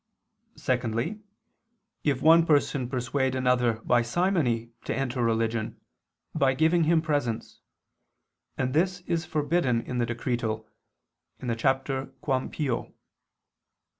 Secondly, 0.55 1.21
if 2.03 2.23
one 2.23 2.43
person 2.43 2.89
persuade 2.89 3.35
another 3.35 3.75
simoniacally 3.85 4.71
to 4.85 4.95
enter 4.95 5.23
religion, 5.23 5.79
by 6.33 6.55
giving 6.55 6.85
him 6.85 7.03
presents: 7.03 7.59
and 8.57 8.73
this 8.73 9.01
is 9.01 9.25
forbidden 9.25 9.79
in 9.81 9.99
the 9.99 10.07
Decretal 10.07 10.67
(I, 11.39 11.45
qu. 11.45 11.49
ii, 11.51 11.55
cap. 11.55 11.87
Quam 12.19 12.49
pio). 12.49 12.95